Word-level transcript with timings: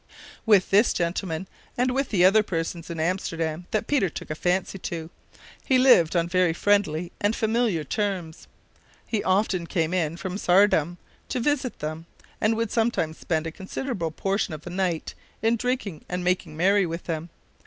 With 0.47 0.71
this 0.71 0.93
gentleman, 0.93 1.47
and 1.77 1.91
with 1.91 2.09
the 2.09 2.25
other 2.25 2.41
persons 2.41 2.89
in 2.89 2.99
Amsterdam 2.99 3.67
that 3.69 3.85
Peter 3.85 4.09
took 4.09 4.31
a 4.31 4.33
fancy 4.33 4.79
to, 4.79 5.11
he 5.63 5.77
lived 5.77 6.15
on 6.15 6.27
very 6.27 6.53
friendly 6.53 7.11
and 7.21 7.35
familiar 7.35 7.83
terms. 7.83 8.47
He 9.05 9.23
often 9.23 9.67
came 9.67 9.93
in 9.93 10.17
from 10.17 10.39
Saardam 10.39 10.97
to 11.29 11.39
visit 11.39 11.77
them, 11.77 12.07
and 12.41 12.55
would 12.57 12.71
sometimes 12.71 13.19
spend 13.19 13.45
a 13.45 13.51
considerable 13.51 14.09
portion 14.09 14.55
of 14.55 14.61
the 14.63 14.71
night 14.71 15.13
in 15.43 15.55
drinking 15.55 16.03
and 16.09 16.23
making 16.23 16.57
merry 16.57 16.87
with 16.87 17.03
them. 17.03 17.29